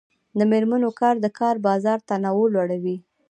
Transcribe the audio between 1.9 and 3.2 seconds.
تنوع لوړوي.